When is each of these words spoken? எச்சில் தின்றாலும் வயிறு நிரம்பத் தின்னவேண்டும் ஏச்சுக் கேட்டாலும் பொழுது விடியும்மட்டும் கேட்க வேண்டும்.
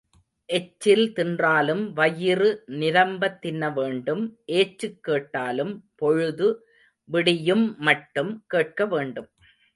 எச்சில் 0.49 1.03
தின்றாலும் 1.15 1.93
வயிறு 1.93 2.47
நிரம்பத் 2.75 3.37
தின்னவேண்டும் 3.45 4.23
ஏச்சுக் 4.51 4.99
கேட்டாலும் 5.01 5.73
பொழுது 5.95 6.49
விடியும்மட்டும் 7.09 8.33
கேட்க 8.47 8.85
வேண்டும். 8.87 9.29